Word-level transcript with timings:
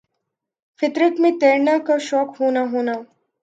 فطر 0.79 1.01
ت 1.15 1.19
میں 1.21 1.31
تیرنا 1.41 1.75
کا 1.87 1.97
شوق 2.07 2.29
ہونا 2.41 2.63
ہونا 2.71 2.95